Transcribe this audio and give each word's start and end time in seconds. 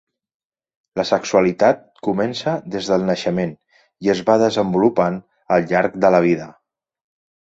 La 0.99 1.03
sexualitat 1.09 1.83
comença 2.07 2.53
des 2.77 2.89
del 2.93 3.05
naixement 3.09 3.53
i 4.07 4.13
es 4.15 4.25
va 4.31 4.39
desenvolupant 4.45 5.21
al 5.59 5.69
llarg 5.75 5.99
de 6.07 6.13
la 6.17 6.27
vida. 6.31 6.53